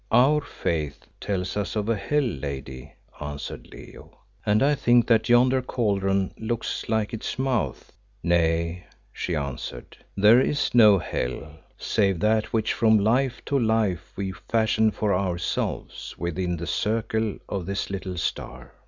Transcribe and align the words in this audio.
"Our 0.11 0.41
faith 0.41 1.05
tells 1.19 1.55
us 1.55 1.75
of 1.75 1.87
a 1.87 1.95
hell, 1.95 2.23
lady," 2.23 2.93
answered 3.19 3.67
Leo, 3.71 4.17
"and 4.43 4.63
I 4.63 4.73
think 4.73 5.05
that 5.05 5.29
yonder 5.29 5.61
cauldron 5.61 6.33
looks 6.39 6.89
like 6.89 7.13
its 7.13 7.37
mouth." 7.37 7.93
"Nay," 8.23 8.85
she 9.13 9.35
answered, 9.35 9.95
"there 10.17 10.41
is 10.41 10.73
no 10.73 10.97
hell, 10.97 11.51
save 11.77 12.19
that 12.21 12.51
which 12.51 12.73
from 12.73 12.97
life 12.97 13.45
to 13.45 13.59
life 13.59 14.11
we 14.15 14.31
fashion 14.31 14.89
for 14.89 15.13
ourselves 15.13 16.15
within 16.17 16.57
the 16.57 16.65
circle 16.65 17.37
of 17.47 17.67
this 17.67 17.91
little 17.91 18.17
star. 18.17 18.73